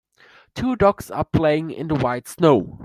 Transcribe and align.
Two 0.55 0.75
dogs 0.75 1.11
are 1.11 1.23
playing 1.23 1.69
in 1.69 1.87
the 1.87 1.93
white 1.93 2.27
snow. 2.27 2.79